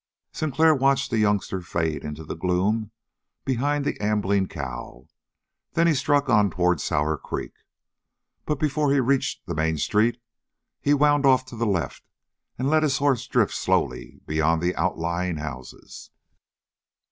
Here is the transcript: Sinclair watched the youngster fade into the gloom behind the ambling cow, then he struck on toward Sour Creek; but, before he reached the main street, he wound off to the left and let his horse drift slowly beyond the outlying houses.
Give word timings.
Sinclair 0.31 0.73
watched 0.73 1.11
the 1.11 1.19
youngster 1.19 1.61
fade 1.61 2.03
into 2.03 2.23
the 2.23 2.35
gloom 2.35 2.89
behind 3.45 3.85
the 3.85 3.99
ambling 4.01 4.47
cow, 4.47 5.05
then 5.73 5.85
he 5.85 5.93
struck 5.93 6.27
on 6.27 6.49
toward 6.49 6.81
Sour 6.81 7.19
Creek; 7.19 7.53
but, 8.47 8.59
before 8.59 8.91
he 8.91 8.99
reached 8.99 9.45
the 9.45 9.53
main 9.53 9.77
street, 9.77 10.19
he 10.81 10.95
wound 10.95 11.23
off 11.23 11.45
to 11.45 11.55
the 11.55 11.67
left 11.67 12.09
and 12.57 12.67
let 12.67 12.81
his 12.81 12.97
horse 12.97 13.27
drift 13.27 13.53
slowly 13.53 14.19
beyond 14.25 14.59
the 14.59 14.75
outlying 14.75 15.37
houses. 15.37 16.09